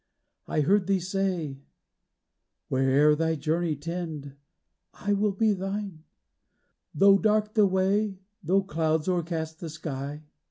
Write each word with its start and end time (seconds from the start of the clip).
—I 0.47 0.61
heard 0.61 0.87
thee 0.87 0.99
say:" 0.99 1.59
Where'er 2.71 3.15
thy 3.15 3.35
journey 3.35 3.75
tend 3.75 4.33
I 4.95 5.13
will 5.13 5.31
be 5.31 5.53
thine; 5.53 6.05
Though 6.95 7.19
dark 7.19 7.53
the 7.53 7.67
way, 7.67 8.17
though 8.41 8.63
clouds 8.63 9.07
o'ercast 9.07 9.59
the 9.59 9.69
sky. 9.69 10.23